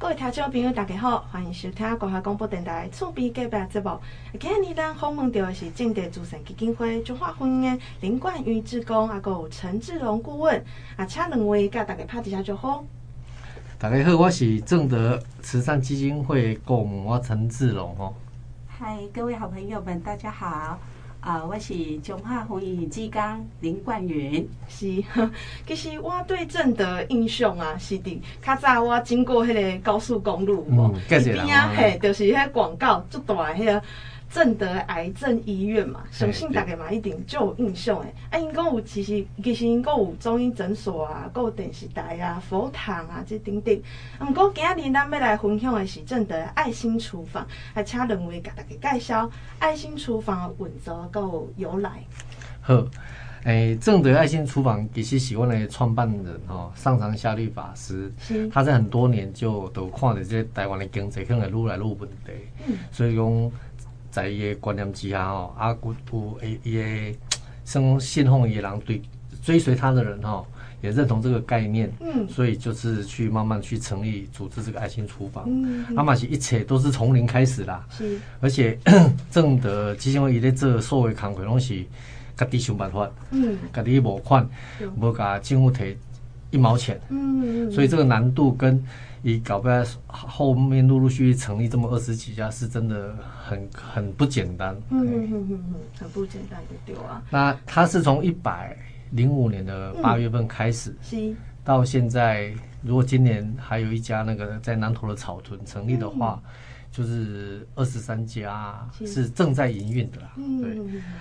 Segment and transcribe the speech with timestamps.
[0.00, 3.98] 各位听众朋友，大家好，欢迎收听国华广播电台厝边隔壁节目。
[4.38, 10.64] 今日咱访问到的是正德慈善基金会中华婚姻的林冠宇志工，啊，有陈志荣顾问，
[10.96, 12.84] 啊，请两位甲大家拍一下就好。
[13.76, 18.14] 大家好，我是正德慈善基金会顾问，我陈志荣哦。
[18.68, 20.78] 嗨，各位好朋友们，大家好。
[21.20, 23.22] 啊，我是中华婚姻志工
[23.60, 25.02] 林冠云，是。
[25.66, 33.82] 其实我对正德印象啊，是的，较早我经过迄个高速公路，嗯，边啊嘿，就是迄个广告，足大迄个。
[34.30, 38.14] 正德癌症医院嘛，相信大家嘛一定就有印象诶。
[38.30, 43.82] 啊，因讲有其实其实因讲有中医诊所啊，还有电视台啊、佛堂啊这等等。
[44.20, 51.90] 毋过今日咱要来分享的是正德爱心厨房，啊请两位甲大家介绍爱心厨房的运作还有由来。
[52.60, 52.74] 好，
[53.44, 62.32] 诶、欸，正德爱心厨房其实是阮的创办人吼，上长下律法师，是他在很多年就都看着这台湾的经济可能愈来愈问题，
[62.66, 63.52] 嗯，所以讲。
[64.10, 67.18] 在伊个观念之下吼，啊，有有诶伊个
[67.64, 69.02] 生信奉伊个人对
[69.42, 70.46] 追随他的人吼，
[70.80, 78.78] 也认同这个概念，嗯，所以就是去慢慢去成立组织这个爱心厨房，嗯，阿玛是一切都是从零开始啦，是，而且
[79.30, 81.84] 正德基金会伊咧做所有工作拢是
[82.36, 84.48] 家己想办法，嗯，家己募款，
[85.00, 85.94] 无甲政府摕
[86.50, 88.82] 一毛钱，嗯，所以这个难度跟。
[89.20, 94.74] 你搞不来，后面陆陆续续成立这么二十几家，是真的很很不简单。
[94.90, 97.22] 嗯嗯嗯嗯，很不简单的对啊。
[97.30, 98.76] 那他是从一百
[99.10, 102.52] 零五年的八月份开始，嗯、到现在，
[102.82, 106.40] 如果今年还有一家那个在南投的草屯成立的话，
[106.92, 110.30] 就是二十三家是正在营运的啦。
[110.36, 110.78] 对，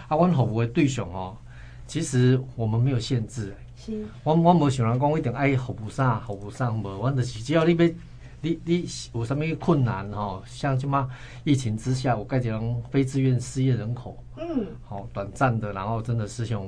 [0.08, 1.36] 阿温好不会对熊哦，
[1.88, 3.56] 其实我们没有限制。
[4.24, 7.90] 我我无想人讲，我一定爱服务啥服务啥，无，我就是只要你要，
[8.42, 11.08] 你你有啥物困难吼，像什么
[11.44, 16.62] 疫情之下，我盖这种非自愿失业人口，嗯，好短暂的，然后真的是像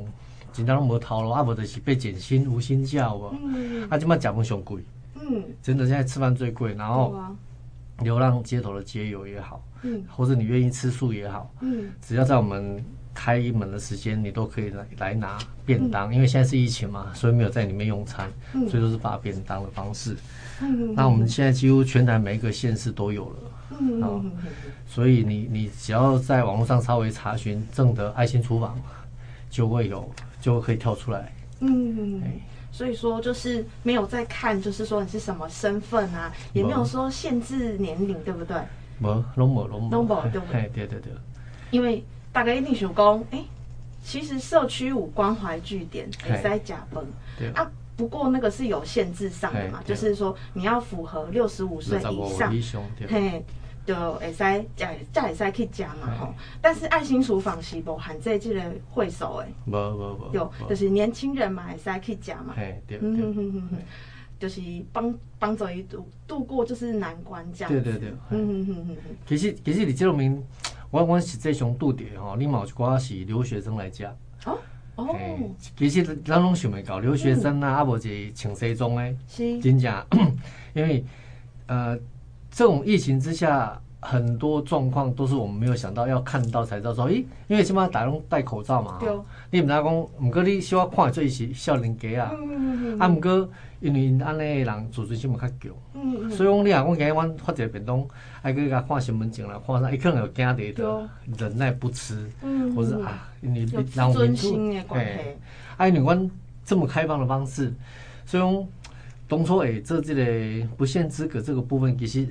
[0.53, 4.81] 真正拢无头路，啊无就是被减薪无薪假，无，嗯，啊，即马食饭上贵，
[5.15, 7.19] 嗯，真的现在吃饭最贵，然后
[7.99, 12.83] 流浪街头的街友也好，嗯，或者你愿意吃素也好，嗯，只要在我们。
[13.21, 20.15] 开门的时间，你都可以来来拿便当，嗯，因为现在是疫情嘛，所以没有在里面用餐，嗯，所以都是发便当的方式。
[20.61, 23.37] 嗯，那我们现在几乎全台每一个县市都有了，
[23.77, 24.23] 嗯，哦，
[24.87, 28.79] 所以你你只要在网络上稍微查询“正德爱心厨房”，
[29.51, 30.09] 就会有，
[30.39, 31.29] 就可以跳出来。
[31.59, 32.21] 嗯，
[32.71, 38.55] 所以说就是没有在看，就是说你是什么身份啊，也没有说限制年龄，对不对？
[38.97, 40.71] 没，拢没，拢没，拢没，对不对？
[40.73, 41.11] 对对对，
[41.71, 42.01] 因为。
[42.31, 43.45] 大概一定想讲，哎、欸，
[44.03, 47.03] 其实社区五关怀据点也是在加分
[47.53, 47.69] 啊。
[47.97, 53.43] 不过那个是有限制上的嘛，就是说你要符合六十五岁以上，嘿，
[53.85, 54.37] 就会使
[54.75, 56.33] 加加会使去加嘛吼。
[56.61, 63.09] 但是爱心厨房是无限制这个会所诶，无无无，有就是年轻人嘛会使去加嘛，嘿，对对，
[64.39, 64.61] 就是
[64.93, 67.73] 帮帮助伊度度过就是难关这样。
[67.73, 68.97] 对对对，嗯嗯嗯嗯。
[69.27, 70.41] 其实其实你这种名。
[70.91, 74.07] 我我实际上拄着吼，你嘛有一寡是留学生来遮。
[74.45, 74.57] 哦
[74.95, 75.05] 哦，
[75.77, 80.05] 其实咱拢想袂到留学生啊，啊无是穿西装诶，是真正，
[80.73, 81.05] 因为
[81.67, 81.95] 呃，
[82.51, 89.09] 这种疫情之下，很多状况都是我们没有想到，要看到才知道说，诶，因为起码大家拢戴口罩嘛，对，
[89.51, 92.31] 你毋知讲，毋过你小可看做是少年家啊，
[92.99, 93.49] 啊毋过。
[93.81, 98.05] 因为安尼诶人自尊心嘛较强，嗯嗯，所以讲你若讲今日阮发一个便当，
[98.41, 105.21] 爱去甲看身份证啦，看啥，伊可能有惊伫的，忍耐不吃，嗯，或者啊，因为有自尊心诶关系，
[105.77, 106.29] 啊，因为阮
[106.65, 107.73] 这么开放的方式，
[108.25, 108.67] 所以讲
[109.29, 112.27] 当初诶做这个不限资格这个部分，其实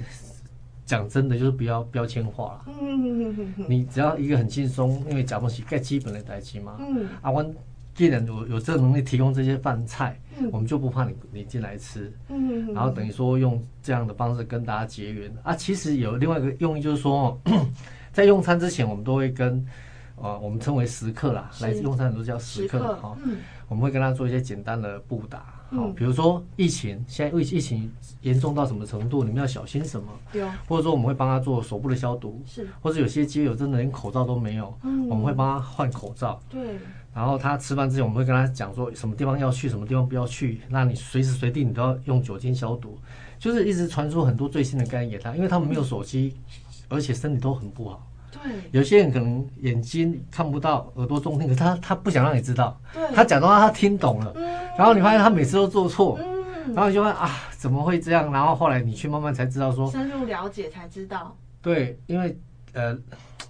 [0.89, 7.47] 讲真的就是不要标签化了，嗯嗯嗯嗯，你只要一个很轻松，因为讲东西盖基本的代志嘛，嗯，啊，阮。
[7.95, 15.29] 既然有有这个能力提供这些饭菜，嗯，我们就不怕你你进来吃，嗯，然后等于说用这样的方式跟大家结缘。
[15.43, 15.53] 啊。
[15.57, 17.37] 其实有另外一个用意，就是说，
[18.15, 19.67] 在用餐之前，我们都会跟
[20.15, 27.93] 呃我们称为食客啦，来用餐都叫食客哈，嗯，我们会跟他做一些简单的布达，好，比如说疫情现在疫疫情
[28.23, 36.79] 严重到什么程度，你们要小心什么，对啊，或者说我们会帮他做手部的消毒，是，或者有些街友真的连口罩都没有，嗯，我们会帮他换口罩，对。
[37.15, 40.61] 然后他吃饭之前，我们会跟他讲说什么地方要去，什么地方不要去。
[40.69, 42.97] 那你随时随地你都要用酒精消毒，
[43.41, 46.37] 就是一直传输很多最新的概念给他，因为他们没有手机，
[46.89, 48.07] 而且身体都很不好。
[48.31, 52.81] 对，有些人可能眼睛看不到，耳朵中听，可是他他不想让你知道。
[52.93, 54.35] 对，他假装他听懂了，
[54.77, 56.19] 然后你发现他每次都做错。
[56.75, 58.31] 然后你就问啊，怎么会这样？
[58.31, 61.35] 然后后来你去慢慢才知道说，深入了解才知道。
[61.63, 62.39] 对，因为
[62.75, 62.95] 呃，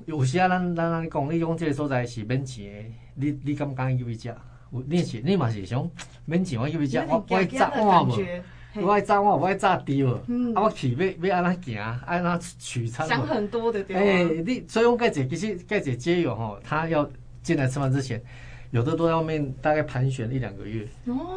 [0.07, 2.85] 有些啊，咱咱咱讲，你讲这个所在是免钱
[3.19, 4.33] 的，你你敢不敢去吃？
[4.87, 5.91] 你是你嘛是想
[6.27, 8.13] 免钱我去吃，我我爱炸碗无，
[8.83, 13.07] 我爱炸碗，我爱炸猪无，啊我去要要安怎行，安怎取餐？
[13.07, 14.03] 想很多的对吧？
[14.03, 17.09] 哎，你所以我盖姐其实盖姐街友吼，他要
[17.43, 18.23] 进来吃饭之前。
[18.71, 20.87] 有的都在外面大概盘旋一两个月，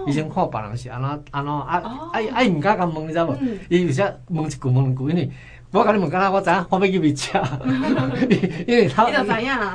[0.06, 2.44] 以前看别人是安怎安怎啊啊啊！
[2.44, 3.38] 伊唔敢咁问，你知无？
[3.70, 5.32] 伊有时问一句问两句，因为
[5.72, 7.30] 我甲你问干那，我知影我要去边食，
[8.68, 9.06] 因为他，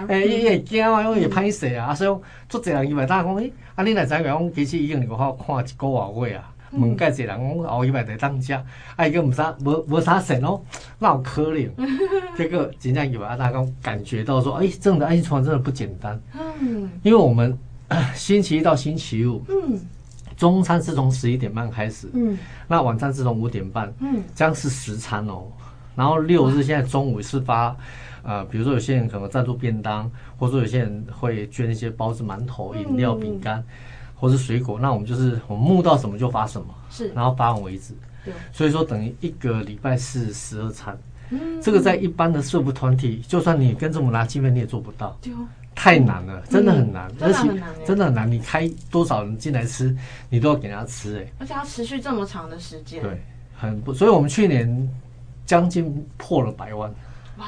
[0.08, 6.52] 诶，伊伊会惊啊，因为会歹势啊，所以讲足侪人伊咪当讲诶，啊，你来知影讲，其实已经有好看一个外月啊。
[6.78, 8.64] 问介侪人讲后一摆在当家，
[8.96, 10.60] 啊，伊个毋啥无无啥神哦，
[10.98, 11.70] 那有可能。
[12.36, 16.20] 这个真正以为啊，大家感觉到说，哎，真的爱心厨房真的不简单。
[16.60, 17.58] 嗯，因为我们
[18.14, 19.80] 星期一到星期五，嗯，
[20.36, 22.36] 中餐是从十一点半开始，嗯，
[22.68, 25.44] 那晚餐是从五点半，嗯，这样是十餐哦。
[25.94, 27.74] 然后六日现在中午是发，
[28.22, 33.64] 呃，比如说有些人可能赞助便当，或者说有些人会捐一些包子、馒头、饮料、饼干。
[34.16, 37.94] 或是水果，那我们就是我们募到什么就发什么，是，然后发完为止。
[38.24, 40.98] 对，所以说等于一个礼拜是十二餐，
[41.30, 45.16] 嗯，这个在一般的社福团体，就算你跟着我们拿经费，你也做不到，
[45.74, 48.28] 太难了，真的很难，而且真的很难。
[48.28, 49.94] 你开多少人进来吃，
[50.28, 53.22] 你都要给人家吃，哎，而且要持续这么长的时间，对，
[53.54, 54.90] 很不，所以我们去年
[55.44, 56.90] 将近破了百万，
[57.36, 57.46] 哇，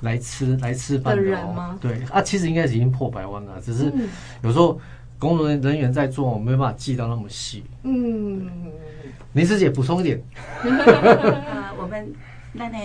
[0.00, 1.76] 来吃来吃饭的人吗？
[1.78, 3.92] 对啊，其实应该已经破百万了，只是
[4.40, 4.80] 有时候。
[5.18, 7.64] 工作人员在做，我没办法记到那么细。
[7.82, 8.46] 嗯，
[9.32, 10.22] 林师姐补充一点。
[10.62, 12.12] 呃， 我们。
[12.56, 12.78] 那呢，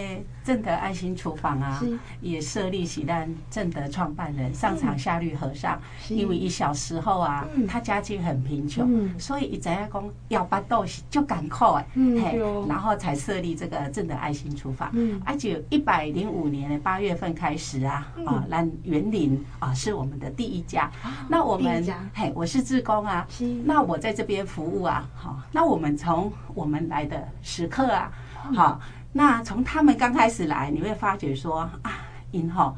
[0.44, 1.82] 正德爱心厨房啊，
[2.20, 5.80] 也设立起让正德创办人上场夏绿和尚，
[6.10, 14.90] 嗯、因为一小时候啊，嗯、他家境很贫穷，嗯、所以一直在讲要把东西就赶快，嗯，嘿，然后才设立这个正德爱心厨房。
[14.94, 20.84] 嗯，而且一百零五年的八月份开始啊，嗯、啊，那园林啊是我们的第一家。
[21.04, 23.26] 啊、那我们嘿，我是志工啊，
[23.64, 28.12] 那我在这边服务啊，好，那我们从我们来的食客啊，
[28.54, 28.82] 好。
[29.14, 31.92] 那从他们刚开始来，你会发觉说啊，
[32.32, 32.76] 因吼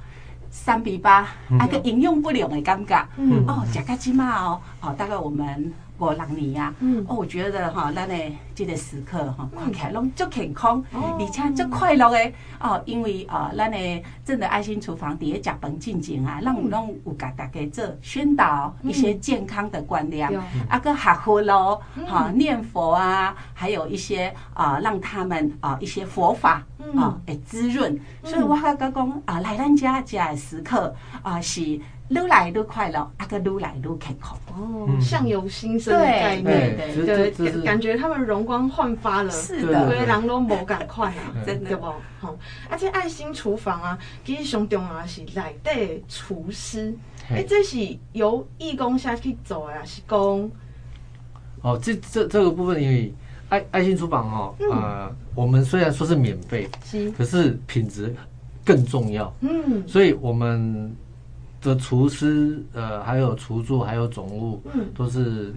[0.50, 1.28] 三比八，
[1.60, 5.74] 啊个应用不了的尴尬，嗯哦，加个鸡嘛哦，哦大概我们。
[6.04, 6.74] 我让你呀，
[7.08, 8.16] 哦，我觉得哈，咱的
[8.54, 12.82] 这个时刻哈，看起来拢足健康，而且足快乐的哦。
[12.86, 20.30] 因为啊，咱的真的爱心厨房底下食饭进前啊，让我们拢有给大家做宣导一些健康的观念，
[20.68, 26.62] 啊个学佛咯，哈念佛啊，还有一些啊，让他们啊一些佛法
[26.98, 27.98] 啊诶滋润。
[28.24, 31.80] 所以我还讲讲啊，来咱家这的时刻啊是。
[32.10, 34.38] 愈来愈快乐，啊个愈来愈健康。
[34.56, 39.32] 哦，相由心生的概念，对对，感觉他们容光焕发了。
[39.32, 41.86] 是的，对，人都无赶快啊，真的对不？
[42.20, 42.36] 好，
[42.70, 46.94] 而且爱心厨房啊，其实上重要是内底厨师。
[47.30, 50.20] 哎，这是由义工下去做啊，是讲。
[51.62, 53.14] 哦，这这这个部分，因为
[53.50, 58.14] 爱爱心厨房哈，呃，我们虽然说是免费，是，可是品质
[58.64, 59.34] 更重要。
[59.40, 60.96] 嗯，所以我们。
[61.64, 65.54] 的厨师，呃，还有厨助，还有总务，嗯，都是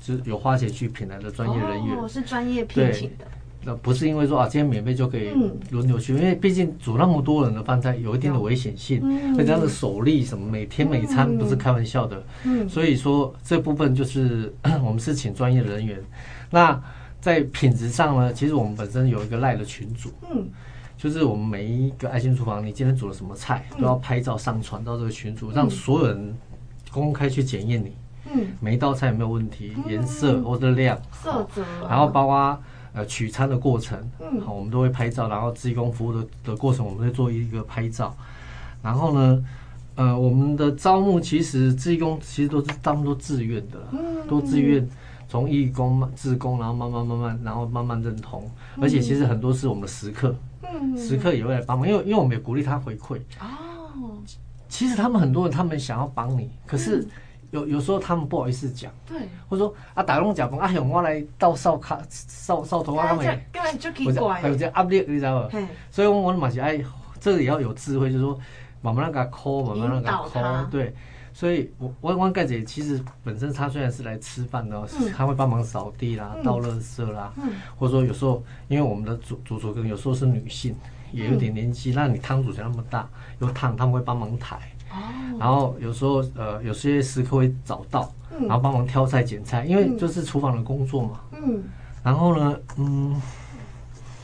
[0.00, 3.26] 就有花钱去聘来的专业人员，哦，是专业聘请的。
[3.64, 5.30] 那不是因为说啊，今天免费就可以
[5.70, 14.54] 轮流去，嗯、因为毕竟煮那么多人的饭菜，有一定的危险性，嗯，这样的手力什么，每天每餐不是开玩笑的，嗯，所以说这部分就是
[14.84, 16.00] 我们是请专业人员。
[16.50, 16.80] 那
[17.20, 20.46] 在品质上呢，其实我们本身有一个赖的群组，嗯。
[20.98, 26.36] 就是我们每一个爱心厨房，你今天煮了什么菜，都要拍照上传到这个群组，让所有人
[26.90, 27.92] 公开去检验你。
[28.30, 32.60] 嗯，每一道菜有没有问题，颜色或者量，色泽，然后包括
[32.92, 38.12] 呃取餐的过程，嗯，好，我们都会拍照，然后志工服务的的过程，我们会做一个拍照。
[38.82, 39.44] 然后呢，
[39.94, 43.78] 呃，我们的招募其实志工其实都是当做自愿的，
[44.28, 44.86] 都自愿
[45.28, 48.50] 从义工、志工，然后慢慢慢慢，然后慢慢认同，
[48.80, 50.34] 而且其实很多是我们的食客。
[50.96, 53.18] 时刻也会来帮忙，因为因为我们也鼓励他回馈。
[53.40, 54.18] 哦，
[54.68, 57.06] 其实他们很多人，他们想要帮你，可是
[57.50, 58.92] 有有时候他们不好意思讲。
[59.06, 65.48] 对，或者说啊，打工讲啊，用我来倒扫卡扫扫头啊，他们还有这压力，你知道吗？
[65.90, 66.80] 所以，我我嘛是哎，
[67.20, 68.38] 这个也要有智慧，就是说
[68.82, 70.94] 慢慢那个抠，慢慢那个抠，对。
[71.38, 77.32] 所以，我我我盖姐其实本身她虽然是来吃饭的，她会帮忙扫地啦、倒垃圾啦，
[77.76, 80.74] 或者说有时候因为我们的主主厨可能有时候是女性，
[81.12, 84.58] 也有点年纪，那你汤煮起来那么大，有汤，他们会帮忙抬。
[85.38, 91.20] 然后有时候呃，有些食客会找到，然后帮忙挑菜、剪菜，因为就是厨房的工作嘛。
[92.02, 93.14] 然后呢，嗯，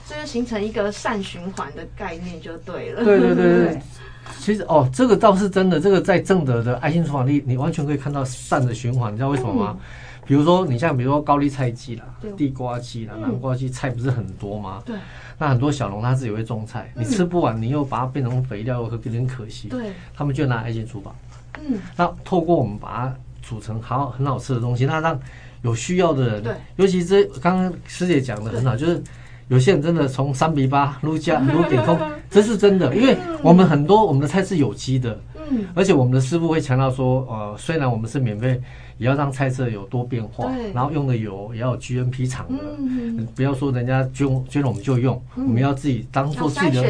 [0.04, 3.04] 这就形成一个善循环的概念就对了。
[3.04, 3.83] 对对对对，
[4.40, 9.76] 其实哦，这个倒是真的，这个在正德的爱心厨房里，你完全可以看到善的循环，你知道为什么吗？
[9.78, 9.81] 嗯
[10.26, 12.04] 比如说，你像比如说高丽菜季啦，
[12.35, 14.83] 地瓜季啦，南瓜季，菜不是很多吗？
[14.87, 14.97] 对。
[15.37, 19.69] 那很多小农他自己会种菜，你吃不完，你又把它变成肥料，会有点可惜。
[19.69, 19.93] 对。
[20.14, 21.14] 他们就拿爱心厨房。
[21.61, 21.78] 嗯。
[21.95, 25.21] 那透过我们把它煮成好很好吃的东西，那让
[25.61, 29.02] 有需要的人，对，尤其是刚刚师姐讲的很好，就是
[29.48, 31.98] 有些人真的从三比八撸加撸点空，
[32.30, 35.20] 这是真的，因为我们很多我们的菜是有机的，
[35.50, 38.60] 嗯，而且我们的师傅会强调说，呃，虽然我们是免费。
[38.96, 46.84] 也要让菜色有多变化，然后用的油也要有 GMP 厂的，嗯、不要说人家捐捐了我们就用，嗯、我们要自己当做自己的，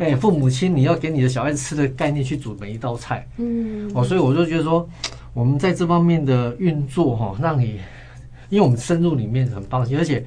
[0.00, 4.84] 哎、欸，父母亲你要给你的小孩子吃的概念去煮每一道菜，嗯，哦，所以我就觉得说，
[5.32, 7.78] 我们在这方面的运作哈，让你，
[8.48, 10.26] 因为我们深入里面很放心，而且，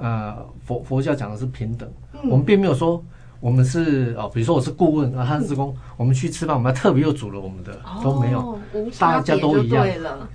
[0.00, 3.02] 呃，佛佛教讲的是平等，嗯、我们并没有说。
[3.42, 8.58] 我们是哦，比如说我是顾问啊，他是职工，我们去吃饭，我们还特别又煮了我们的都没有，
[8.98, 9.88] 大家都一样，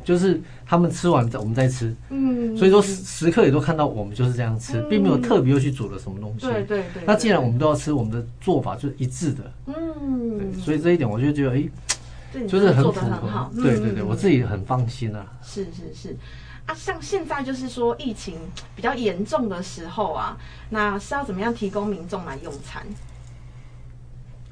[0.03, 7.03] 就是他们吃完我们再吃，嗯，所以说时时刻也都看到我们就是这样吃，并没有特别又去煮了什么东西，对对对。
[7.05, 16.17] 那既然我们都要吃，我们的做法就是一致的，嗯，对，所以这一点我就觉得哎，就是很符合，对对对，我自己很放心啊，是是是。
[16.65, 18.39] 啊，像现在就是说疫情
[18.75, 20.37] 比较严重的时候啊，
[20.69, 22.85] 那是要怎么样提供民众来用餐？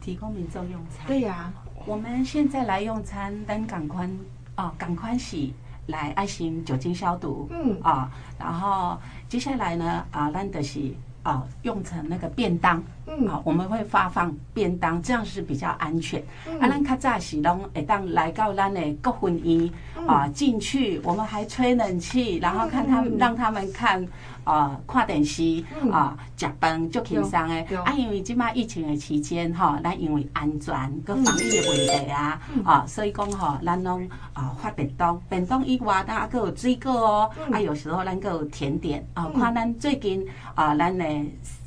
[0.02, 1.08] 提供民众用餐？
[1.08, 1.54] 对呀、啊，
[1.86, 4.10] 我们现在来用餐，等赶快
[4.56, 5.54] 啊，赶快洗
[5.88, 10.94] 来爱心酒精消毒，嗯啊，然后接下来呢啊，咱就是。
[11.24, 16.22] 啊，用成那个便当，嗯，好，我们会发放便当，这样是比较安全。
[16.60, 19.70] 啊，咱较早时拢会当来到咱的国分院
[20.08, 24.08] 啊，进去我们还吹冷气，然后看他们，让他们看
[24.46, 27.78] 啊，看电视啊，食饭足轻松的。
[27.84, 30.74] 啊，因为即马疫情的期间哈，咱因为安全
[31.06, 41.06] 跟防疫的问题啊，啊，所以讲哈，咱拢啊发便当，便当以外，咱还阁有水果哦，啊，有时候咱阁有甜点啊，看咱最近啊，咱的。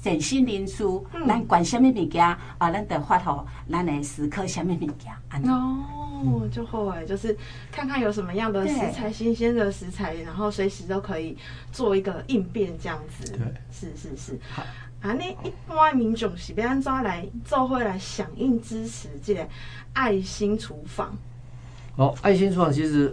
[0.07, 0.85] 善心人士，
[1.27, 2.39] 咱管什么物件啊？
[2.71, 5.13] 咱得发好，咱的食客什么物件？
[5.51, 7.37] 哦，就好哎，就是
[7.73, 11.37] 看看有什么样的食材，新鲜的食材，然后随时都可以
[11.73, 13.33] 做一个应变，这样子。
[13.33, 14.39] 对，是是是。
[14.49, 14.63] 好
[15.03, 19.45] 啊，那一般民众是要安怎来做会来响应支持这个
[19.93, 21.13] 爱心厨房？
[21.97, 23.13] 哦，爱心厨房其实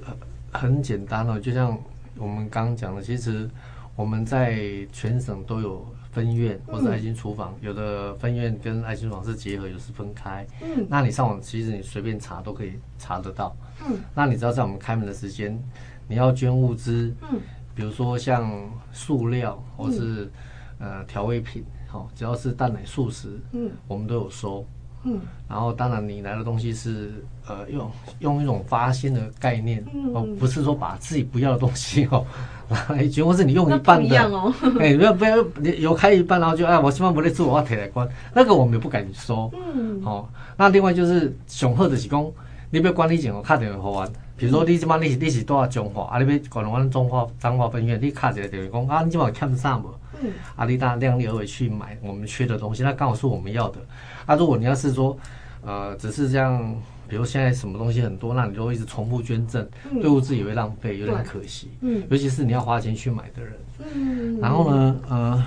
[0.52, 1.76] 很简单哦，就像
[2.18, 3.50] 我们刚刚讲的，其实
[3.96, 4.60] 我们在
[4.92, 5.86] 全省都有。
[6.14, 10.46] 分院或者爱心厨房，有的分院跟爱心厨房是结合，有时分开。
[10.62, 13.56] 嗯，那你上网其实你随便查都可以查得到。
[13.84, 15.60] 嗯，那你知道在我们开门的时间，
[16.08, 17.40] 你要捐物资，嗯，
[17.74, 20.32] 比如说像塑料或是
[20.78, 24.64] 呃调味品，好，只要是蛋奶素食，嗯，我们都有收。
[25.04, 25.20] 嗯，
[25.50, 29.84] 然后当然你来的东西是呃用用一种发心的概念
[30.14, 32.26] 哦，不是说把自己不要的东西哦
[32.70, 34.54] 拿 来捐，或是你用一半的，哦。
[34.80, 39.52] 哎，不要不要你有开一半，然后就哎我希望不得做我要提来关，那个我们也不敢说。
[39.76, 42.26] 嗯，哦，那另外就是上好的是讲，
[42.72, 44.10] 你不要管理钱，我，卡电话给我，
[44.44, 46.22] 比如说你今晚你是你是多少中华啊？
[46.22, 49.86] 你要管我们中华彰化分院，你卡一个电话讲啊，你今晚有欠啥无？
[50.22, 53.80] 嗯，啊，你大量力而为去买我们缺的东西，那刚好是我们要的。
[54.26, 55.18] 啊，如果你要是说，
[55.62, 56.76] 呃，只是这样，
[57.08, 61.70] 比如现在什么东西很多，那你就会一直重复捐赠，嗯、对物资也会浪费，有点可惜。
[61.80, 63.54] 嗯，尤其是你要花钱去买的人。
[63.96, 65.46] 嗯，然后呢，呃，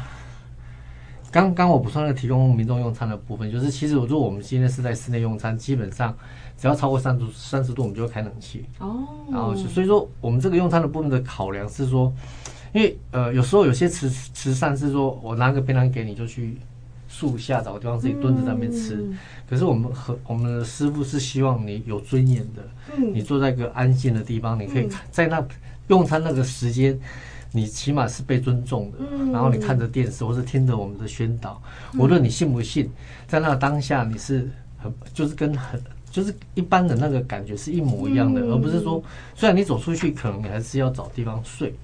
[1.37, 6.17] 刚刚我补充了提供民众用餐的部分，就是其实如果我们今天是在室内用餐，基本上
[6.57, 8.65] 只要超过三十三十度，我们就会开冷气。
[8.79, 12.11] 哦，然后所以说我们这个用餐的部分的考量是说，
[12.73, 16.57] 因为呃有时候有些慈慈善是说我拿个便当给你就去。
[17.09, 19.17] 树下找个地方自己蹲着在那边吃，嗯、
[19.49, 25.43] 可是我们和我们的师傅是希望你有尊严的，嗯、你坐在一个安静的地方，你可以在那
[25.87, 26.99] 用餐那个时间，
[27.57, 28.99] 你起码是被尊重的。
[29.11, 31.61] 嗯、然后你看着电视或是听着我们的宣导，
[31.95, 32.91] 嗯、无论你信不信，
[33.27, 39.03] 在那个当下你是很就是跟很就是一般的那个感觉是一模一样的，嗯、而不是说
[39.35, 41.75] 虽然你走出去可能你还是要找地方睡。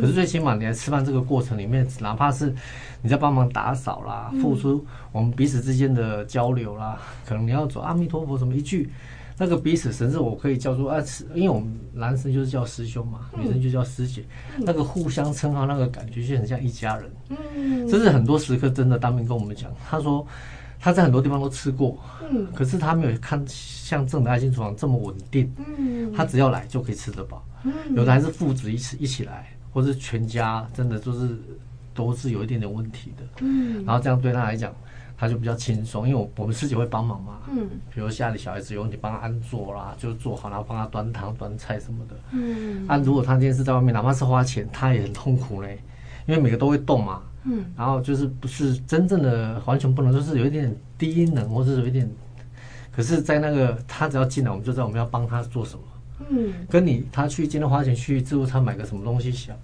[0.00, 2.54] 可是最起码你在吃饭这个过程里面，哪怕是
[3.02, 6.96] 你在帮忙打扫啦，付出我们彼此之间的交流啦，
[7.26, 8.88] 可能你要走阿弥陀佛什么一句，
[9.38, 11.02] 那个彼此甚至我可以叫做啊，
[11.34, 14.24] 因为我们男生就是叫师兄嘛，女生就叫师姐，
[14.58, 17.10] 那个互相称号那个感觉就很像一家人。
[17.28, 20.26] 嗯，这是很多食客真的当面跟我们讲，他说
[20.78, 21.98] 他在很多地方都吃过，
[22.30, 27.44] 嗯，可是他没有看像正的爱心厨房这么稳定，嗯，他只要来就可以吃得饱，
[27.96, 29.48] 有的还是父子一起一起来。
[29.74, 31.34] 或是全家真的就是
[31.94, 33.24] 都是有一点点问题的。
[33.40, 34.70] 嗯，然后这样对他来讲，
[35.22, 37.38] 他就比较轻松，因为我我们自己会帮忙嘛。
[37.48, 42.16] 嗯，比如家里小孩子有问题，帮他安坐啦，就做好，然后帮他端汤端菜什么的。
[42.32, 45.78] 嗯，啊，如果他今天是在外面，哪怕是花钱，他也很痛苦嘞，
[46.26, 47.22] 因为每个都会动嘛。
[47.44, 52.10] 嗯，然后就是不是真正的完全不能，就是有一点低能，或者是有一点。
[52.90, 55.82] 可是，在那个他只要进来，我们就知道我们要帮他做什么。
[56.30, 59.56] 嗯，跟你他去今天花钱去自助餐买个什么东西想，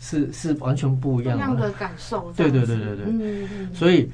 [0.00, 2.30] 是是完全不一样的，样的感受。
[2.36, 3.04] 对对对对对。
[3.06, 3.74] 嗯嗯。
[3.74, 4.10] 所以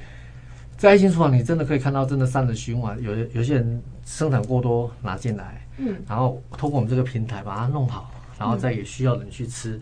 [0.79, 2.99] 在爱心厨房，你真的可以看到，真的善的循环。
[3.03, 8.09] 有有些人生产过多拿进来，嗯，然后通过我们这个平台把它弄好，
[8.39, 9.73] 然后再给需要的人去吃。
[9.73, 9.81] 嗯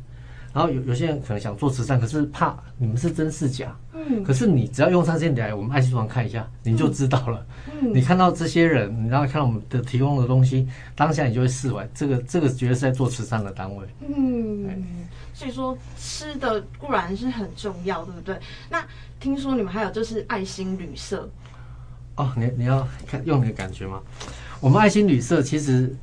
[0.53, 3.77] 然后有有些人可能想做慈善，可是怕你们是真是假。
[3.93, 4.23] 嗯。
[4.23, 7.45] 可是你只要用上线来，我们爱心厨房看一下，你就知道了。
[7.79, 7.93] 嗯。
[7.93, 11.87] 你看到这些人，你然后看到我们的提供的东西，当下你就会释怀。
[11.93, 13.85] 这个这个绝对是在做慈善的单位。
[14.07, 14.67] 嗯。
[15.38, 18.39] 所以说吃的固然是很重要，对不对？
[18.72, 18.84] 那
[19.20, 21.29] 听说你们还有就是爱心旅社。
[22.15, 24.01] 哦，你你要看用你的感觉吗？
[24.60, 25.96] 我们爱心旅社其实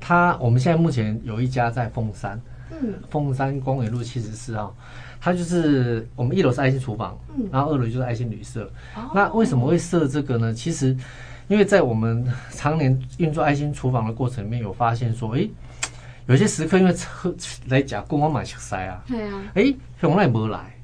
[0.00, 2.40] 它我们现在目前有一家在凤山。
[2.72, 4.76] 嗯，凤山公园路七十四号，
[5.20, 8.68] 它就是我们一楼是爱心厨房，嗯，然后二楼就是爱心旅社。
[8.96, 10.52] 哦，那为什么会设这个呢？
[10.52, 10.96] 其实，
[11.46, 15.48] 因为在我们常年运作爱心厨房的过程里面，有发现说，哎，
[16.26, 17.34] 有些食客因为车
[17.66, 20.74] 来讲，公安蛮熟悉啊，对啊，哎，从来没来，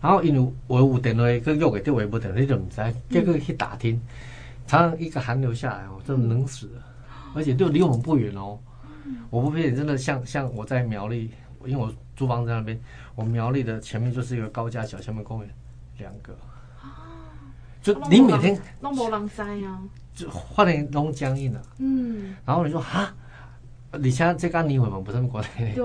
[0.00, 3.98] 然后因为我有电话，跟约个电话不等，你就唔知，结果去打听，
[4.66, 6.82] 常常一个寒流下来哦，真的冷死了，
[7.34, 8.58] 而且就离我们不远哦。
[9.30, 11.30] 我不骗你，真的像像我在苗栗，
[11.64, 12.78] 因为我租房子在那边，
[13.14, 15.50] 我苗栗的前面就是一个高架桥，前面公园
[15.98, 16.36] 两个，
[17.82, 19.80] 就你每天拢无人知啊，
[20.14, 21.62] 就发现拢僵硬了。
[21.78, 23.14] 嗯，然后你说哈，
[23.98, 25.00] 你像这刚你会吗？
[25.00, 25.80] 不是那么关系，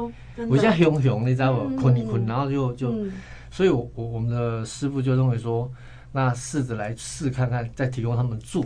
[0.49, 1.75] 我现在熊熊，你知道不？
[1.75, 2.93] 困一困，然后就就，
[3.51, 5.71] 所以我我我们的师傅就认为说，
[6.11, 8.65] 那试着来试看看，再提供他们住，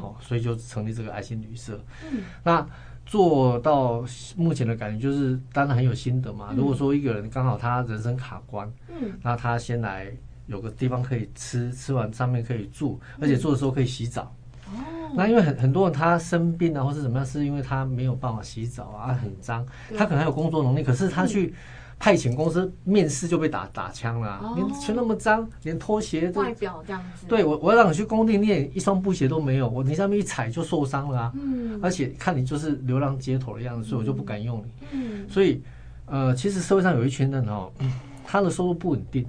[0.00, 1.78] 好，所以就成立这个爱心旅社。
[2.10, 2.66] 嗯，那。
[3.06, 4.02] 做到
[4.34, 6.54] 目前的感觉就是，当然很有心得嘛。
[6.56, 10.10] 如果说一个人刚好他人生卡关，嗯，那他先来
[10.46, 14.34] 有个地方可以吃，吃完上面可以住，而且住的时候可以洗澡。
[15.14, 19.66] 哦，那因为很很多人他生病啊，或是怎么样，是因为他没有办法洗澡啊，很脏。
[19.96, 21.54] 他可能还有工作能力，可是他去。
[21.96, 26.40] 派遣公司面试就被打打枪了，啊，连全那么脏，连拖鞋都。
[26.40, 27.24] 外表这样子。
[27.26, 31.32] 对我，我要让你去工地，你也一双布鞋都没有，我你上面一踩就受伤了啊。
[31.36, 31.78] 嗯。
[31.80, 34.86] 而且看你就是流浪街头的样子，所以我就不敢用你。
[34.90, 35.24] 嗯。
[35.30, 35.62] 所以，
[36.06, 37.70] 呃，其实社会上有一群人哦，
[38.26, 39.24] 他的收入不稳定，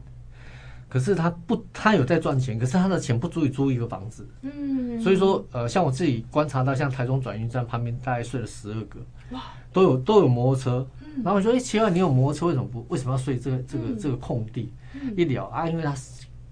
[0.95, 4.25] 可是他不，他有在赚钱，可是他的钱不足以租一个房子。
[4.43, 4.97] 嗯。
[5.01, 9.41] 所以说，呃，像我自己观察到，像台中转运站旁边大概睡了十二个，哇，
[9.73, 10.87] 都有都有摩托车。
[11.01, 12.85] 嗯然后我说：“哎，奇怪，你有摩托车，为什么不？
[12.87, 14.71] 为什么要睡这个这个这个空地？
[15.17, 15.93] 一聊啊，因为他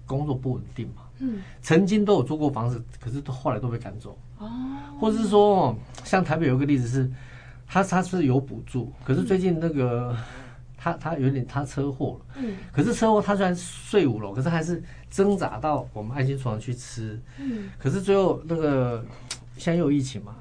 [0.04, 1.04] 工作不稳定嘛。
[1.20, 4.18] 嗯，曾经都有租过房子，可是都后来都被赶走。
[4.36, 4.50] 哦，
[5.00, 7.10] 或者是说，像台北有一个例子是，
[7.66, 10.14] 他他是有补助，可是最近那个
[10.84, 12.36] 他他有点他车祸了。
[12.36, 17.18] 嗯，可是车祸他虽然睡五楼，可是还是挣扎到我们爱心床去吃。
[17.38, 19.02] 嗯，可是最后那个
[19.56, 20.36] 现在又有疫情嘛，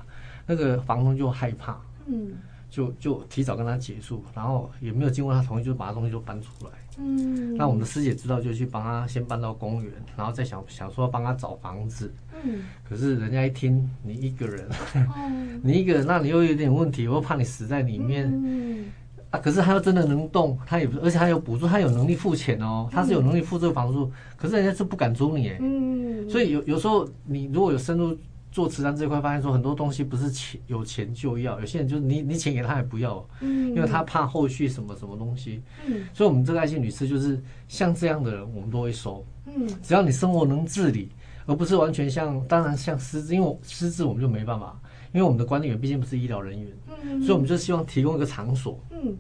[0.46, 1.80] 那个房东就害怕。
[2.08, 2.34] 嗯。”
[2.74, 6.72] 就就提早跟他结束，然后也没有经过他同意，就把他东西就搬出来。
[6.98, 12.12] 嗯，那我们的师姐知道，就去帮他先搬到公园，然后再想想说帮他找房子。
[12.44, 18.28] 嗯，可是人家一听你一个人，嗯、 你一个人，那你又有点问题，我又怕你死在里面。
[18.34, 18.86] 嗯，
[19.34, 25.58] 啊，可是他又真的能动，他也不，而且他有补助，他有能力付钱哦，他是有能力付这个房租，可是人家是不敢租你哎。
[25.60, 28.16] 嗯，所以有有时候你如果有深入。
[28.54, 41.10] 做慈善这块，发现说很多东西不是钱有钱就要，有些人就是你你钱给他也不要，嗯，因为他怕后续什么什么东西，嗯，所以我们这个爱心女士就是像这样的人，我们都会收，嗯，只要你生活能自理，
[41.48, 44.80] 而不是完全像，当然像失智，因为失智我们就没办法，
[45.14, 46.70] 因为我们的管理员毕竟不是医疗人员，
[47.04, 49.16] 嗯，所以我们就希望提供一个场所，嗯，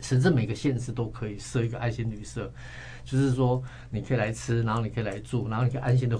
[0.00, 2.48] 甚至每个县市都可以设一个爱心旅社，
[3.04, 6.16] 就是说你可以来吃，然后你可以来住，然后你可以安心的。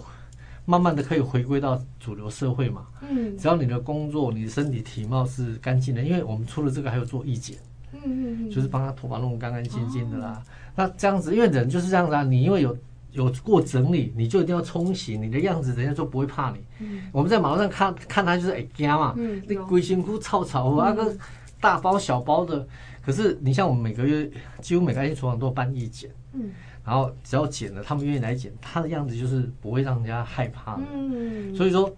[0.68, 7.56] 慢慢的可以回归到主流社会嘛，嗯，只要你的工作、你的身体体貌是干净的，因为我们除了这个还有做义剪，
[7.92, 10.42] 嗯嗯，就是帮他头发弄干干净净的啦。
[10.74, 12.76] 那这样子，因为人就是这样子啊，你因为有
[13.16, 16.59] 有过整理，你就一定要冲洗你的样子，人家就不会怕你。
[16.81, 21.16] 嗯，我们在马路上看看他就是哎惊嘛，嗯，你规身躯臭臭，那个
[21.61, 22.64] 大包小包的，
[23.05, 26.50] 可是你像我们每个月几乎每个爱心厨房都办义剪，嗯。
[26.85, 30.83] 然后只要剪了，他们愿意来剪，他的样子就是不会让人家害怕的。
[30.94, 31.92] 嗯，所以说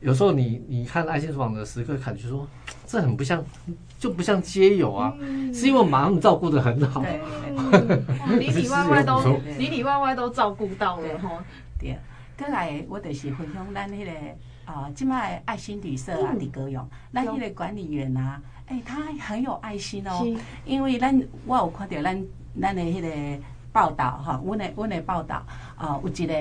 [0.00, 2.46] 有时候你你看爱心厨房的时刻，感觉说
[2.86, 3.42] 这很不像，
[3.98, 7.02] 就不像街友啊，嗯、是因为我马上照顾的很好，
[8.38, 11.42] 里里外外都里里外外都照顾到了哈。
[11.78, 11.98] 对，
[12.38, 14.10] 过来我就是分享咱那个
[14.66, 20.24] 啊，今麦爱心旅社啊，的歌勇，咱那个管理员啊，哎、欸，他很有爱心哦，
[20.64, 22.24] 因为咱我有看到咱
[22.60, 25.44] 咱的那个报道哈，阮的阮的报道
[25.76, 26.34] 啊，有一个。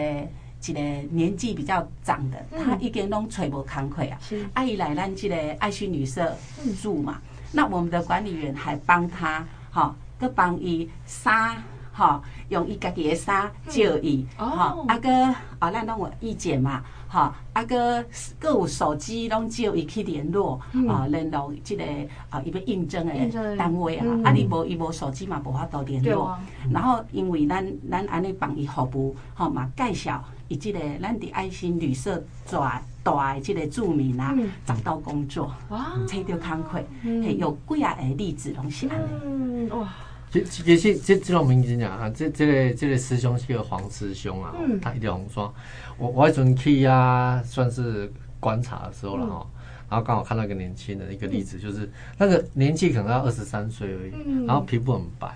[0.67, 0.79] 一个
[1.11, 4.17] 年纪比较长的，他已经拢揣无工课啊。
[4.53, 6.35] 阿姨来咱这个爱心旅社
[6.81, 11.61] 住嘛，那我们的管理员还帮他，哈，佮帮伊衫，
[11.93, 15.11] 吼，用伊家己的衫借伊，吼，啊个
[15.59, 18.03] 啊，咱拢有意见嘛，吼，啊个
[18.39, 21.83] 各有手机拢借伊去联络，啊，联络即个
[22.29, 26.37] 啊，伊要应征的单位啊，啊，你无伊无手机嘛，无法度联络，
[26.71, 30.23] 然后因为咱咱安尼帮伊服务，吼嘛介绍。
[30.47, 39.69] 以及个，咱的爱心旅社抓大的这个住民啊，找到工作，找到工课，嘿，有几啊个例子拢是安尼。
[39.69, 39.93] 哇！
[40.31, 45.53] 其其实这这种名字讲啊，这这个这个师兄是个黄师兄啊，他一条红双。
[45.97, 49.47] 我我还准去啊，算是观察的时候了哈，
[49.89, 55.27] 然后刚好看到一个年轻的一个例子，就是那个年纪可能要二十三岁而已，然后皮肤很白，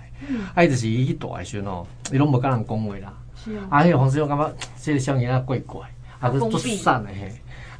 [0.54, 3.12] 啊，伊就是一大的时候，伊拢无跟人恭维啦。
[3.68, 5.80] 啊，那个黄师兄感觉 这个少年啊怪怪，
[6.20, 7.32] 他是做善的嘿，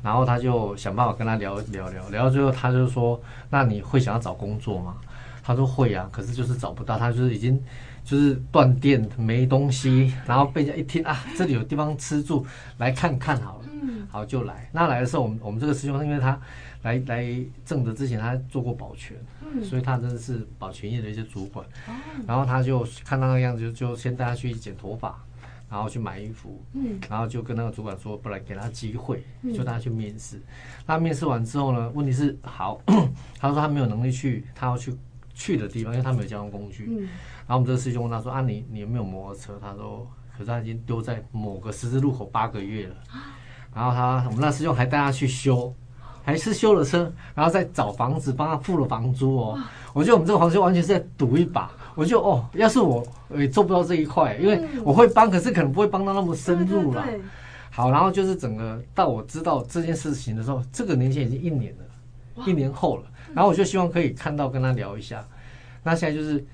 [0.02, 3.20] 然后他就想办法跟他聊聊聊，聊到最后他就说
[3.50, 4.96] ：“那你会想要找工作吗？”
[5.42, 7.60] 他说：“会啊，可是就是找不到，他就是已经
[8.04, 12.46] 就是断电没东西，然后被人家一听啊，这里有地方吃住，
[12.78, 13.64] 来看看好了，
[14.10, 14.68] 好就来。
[14.72, 16.38] 那来的时候，我们我们这个师兄因为他
[16.82, 17.26] 来来
[17.64, 19.16] 正德之前他做过保全，
[19.64, 21.66] 所以他真的是保全业的一些主管，
[22.26, 25.18] 然后他就看他那个样子就就先带他去剪头发。”
[25.70, 29.22] 然后去买衣服，嗯，然后就跟那个主管说，不然给他机会，
[29.54, 30.42] 就带他去面试。
[30.84, 32.80] 那面试完之后呢，问题是好，
[33.38, 34.92] 他说他没有能力去他要去
[35.32, 36.88] 去的地方，因为他没有交通工具。
[36.90, 37.02] 嗯，
[37.46, 39.56] 然后我们这个师兄问他说啊，你你有没有摩托车？
[39.62, 42.96] 他说，可是他已经丢在某个十字路口八个月了。
[43.72, 45.72] 然后他我们那师兄还带他去修，
[46.22, 49.58] 还是修了车，然后再找房子帮他付了房租哦。
[49.92, 51.70] 我觉得我们这个黄师兄完全是在赌一把。
[51.96, 53.04] 我就哦，要是我
[53.36, 57.04] 也做不到这一块，因为我会帮，可是可能不会帮到那么深入了。
[57.70, 63.04] 好，然后就是整个到我知道这件事情的时候，这个年限已经一年了，一年后了。
[63.34, 65.26] 然后我就希望可以看到跟他聊一下。
[65.82, 66.44] 那现在就是，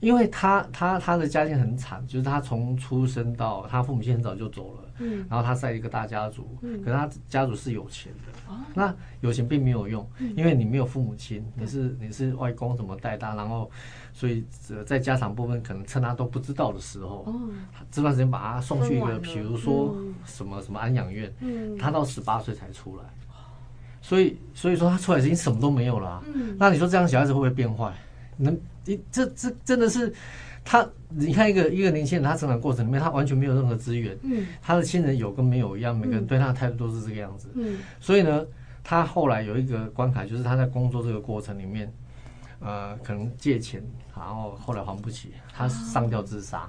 [0.00, 4.87] 因为他他他的家境很惨，就是他从出生到他父母亲很早就走了。
[4.98, 8.54] 嗯，然后他在一个大家族，可是他家族是有钱的。
[8.74, 13.70] 那有钱并没有用，因为你没有父母亲，你是你是外公怎么带大，然后
[14.12, 14.44] 所以
[14.86, 17.26] 在家长部分可能趁他都不知道的时候，
[17.90, 21.30] 这段时间把他送去一个，比如说什么什么安养院，
[21.78, 23.04] 他到十八岁才出来，
[24.00, 26.22] 所以所以说他出来已经什么都没有了。
[26.58, 27.92] 那你说这样小孩子会不会变坏？
[28.38, 28.58] 能，
[29.12, 30.12] 这这真的是。
[30.64, 38.44] 他，你看一个一个年轻人，他成长过程里面，他完全没有任何资源，嗯，他的亲人有跟没有一样，每个人对他的态度都是这个样子，嗯，所以呢，
[38.84, 41.90] 他后来有一个关卡，就是他在工作这个过程里面，
[42.60, 43.82] 呃，可能借钱，
[44.14, 46.68] 然后后来还不起，他上吊自杀，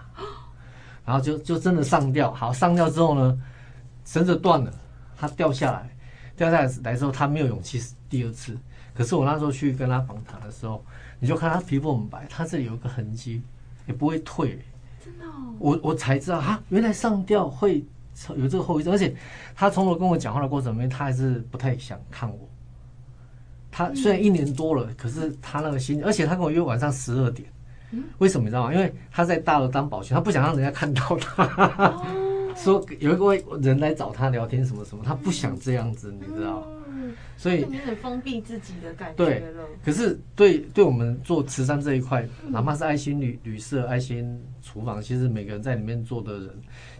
[1.03, 3.37] 然后就就真的上吊，好，上吊之后呢，
[4.05, 4.73] 绳子断了，
[5.17, 5.89] 他掉下来，
[6.37, 8.57] 掉下来来之后，他没有勇气第二次，
[8.93, 10.81] 可是我那时候去跟他访谈的时候，
[11.19, 13.41] 你就看他皮肤很白，他这里有一个痕迹。
[13.87, 14.59] 也不会退，
[15.03, 15.25] 真的，
[15.57, 17.83] 我我才知道啊，原来上吊会
[18.37, 19.15] 有这个后遗症，而且
[19.55, 22.37] 他从头跟我讲话的过程里面，他还是不太想看我。
[23.71, 27.49] 他虽然一年多了，可是他那个心，而且他跟我约晚上十二点，
[28.19, 28.71] 为什么你知道吗？
[28.71, 32.03] 因为他在大楼当保全，他不想让人家看到他，
[32.63, 36.67] 说有一位人来找他聊天什么什么，他不想这样子，你知道。
[37.37, 39.15] 所以你很封闭自己的感觉。
[39.15, 39.43] 对，
[39.83, 46.49] 可是对对我们做慈善这一块，哪怕是爱心旅旅社、爱心厨房，其实每个人在里面做的人，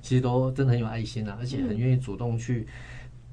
[0.02, 2.65] 其实都真的很有爱心啊，而且很愿意主动去，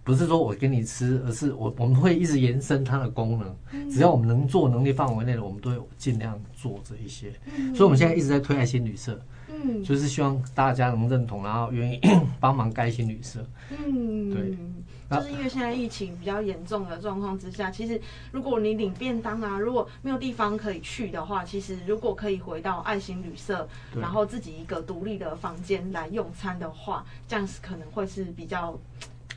[0.03, 7.33] 不是说我给你吃，而是我我们会一直延伸它的功能，只要我们能做能力范围内的，我们都会尽量做这一些。
[7.73, 9.19] 所以我们现在一直在推爱心旅社。
[9.65, 11.99] 嗯，就是希望大家能认同，然后愿意
[12.39, 13.43] 帮忙盖一些旅社。
[13.71, 17.99] 嗯，对，就是因为现在疫情比较严重的状况之下，其实
[18.33, 28.79] 如果你领便当啊，如果没有地方可以去的话，其实如果可以回到爱心旅社，然后自己一个独立的房间来用餐的话，这样是可能会是比较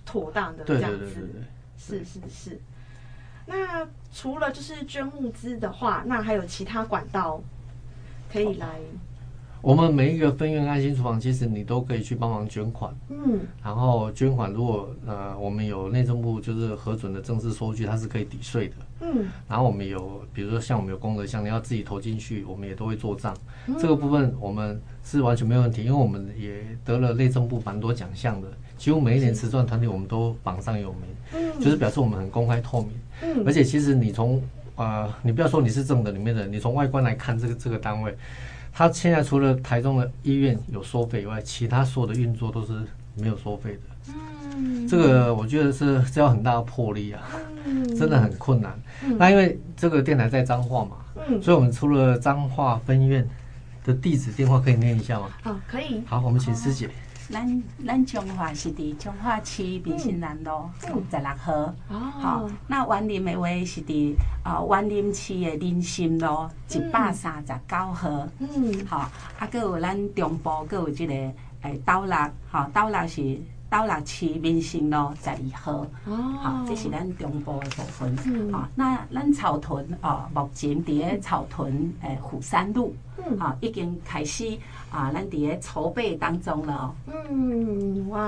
[0.05, 1.29] 妥当的这样子。
[1.77, 2.59] 是是是。
[3.45, 7.41] 那除了就是捐物资的话，那还有其他管道
[8.31, 8.79] 可以来。
[9.61, 12.93] 我们每一个分院爱心厨房，其实你都可以去帮忙捐款。
[13.09, 18.75] 嗯，然后捐款如果呃我们有内政部就是核准的正式收据，它是可以抵税的。
[19.01, 23.35] 嗯，然后我们有比如说像我们有功德箱，你要自己投进去，我们也都会做账。
[23.77, 31.01] 这个部分我们是完全没有问题，因为我们也得了内政部蛮多奖项的，几乎每一年慈善团体我们都榜上有名。
[31.35, 32.91] 嗯，就是表示我们很公开透明。
[33.23, 34.41] 嗯，而且其实你从
[34.77, 38.15] 呃你不要说你是正的里面的，你从外观来看这个这个单位。
[38.71, 42.73] 他现在除了台中的医院有收费以外，其他所有的运作都是
[43.15, 44.13] 没有收费的。
[44.55, 47.21] 嗯，这个我觉得是需要很大的魄力啊，
[47.97, 48.79] 真的很困难。
[49.17, 50.97] 那因为这个电台在彰化嘛，
[51.41, 53.27] 所以我们除了彰化分院
[53.83, 55.29] 的地址电话可以念一下吗？
[55.43, 56.01] 好，可以。
[56.05, 56.89] 好，我们请师姐。
[57.29, 61.73] 咱咱彰化是伫彰化市民生南路五十六号。
[61.87, 68.27] 好，那园林的话是伫啊园林市的林心路一百三十九号。
[68.39, 72.17] 嗯，好，啊，搁有咱中部搁有即个诶斗六，
[72.51, 75.85] 吼斗六是斗六市民生路十二号。
[76.05, 78.17] 哦，好，这是咱中部的部分。
[78.25, 82.95] 嗯，好，那咱草屯哦，目前伫咧草屯诶虎山路。
[83.37, 84.57] 啊，已经开始
[84.89, 86.95] 啊，咱伫咧筹备当中了。
[87.29, 88.21] 嗯，哇，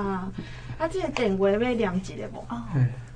[0.78, 2.44] 啊，这个电话要连一个无？
[2.48, 2.62] 哦，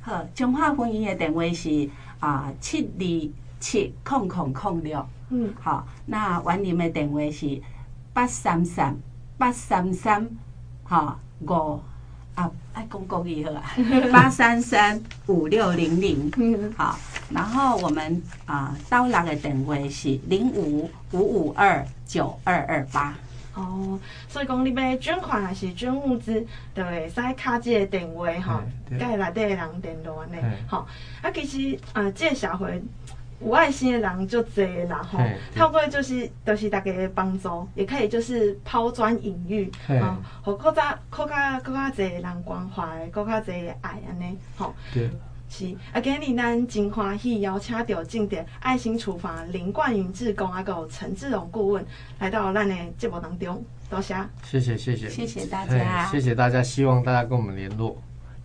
[0.00, 5.06] 好，中华婚姻的电话是啊七二七空空空六。
[5.28, 7.60] 嗯，好，那员林的电话是
[8.12, 8.96] 八三三
[9.36, 10.28] 八三三，
[10.82, 11.78] 哈五
[12.36, 13.64] 啊，爱讲国语好啊，
[14.12, 16.30] 八三三五六零零。
[16.36, 16.98] 嗯，好。
[17.30, 23.14] 然后我们啊，斗六的电话是零五五五二九二二八。
[23.54, 28.62] 哦，所以讲你要捐款还是捐物资，就会使卡这个电话哈，
[29.00, 30.36] 甲内底的人联络安尼。
[30.68, 30.86] 好，
[31.22, 32.82] 啊，其实啊，这个社会
[33.40, 35.18] 有爱心的人就侪啦吼。
[35.54, 39.70] 透过就是就是大家的帮助，也可以就是抛砖引玉
[40.00, 44.74] 啊，和更加更加更加侪人关怀，更加侪爱安尼吼。
[44.92, 45.10] 对。
[45.48, 51.86] 是，啊，今日咱真欢喜邀请到正点爱心厨房林冠云志工啊，个陈志荣顾问
[52.18, 57.96] 来到咱的节目当中，多谢，谢谢，谢谢，谢谢大家，谢谢大家，希望大家跟我们联络，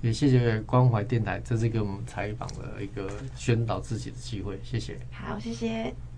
[0.02, 6.11] 也谢谢关怀电台这次给我们采访的一个宣导自己的机会，谢谢，好，谢谢。